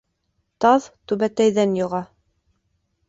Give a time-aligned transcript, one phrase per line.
[0.65, 2.03] Таҙ түбәтәйҙән йоға.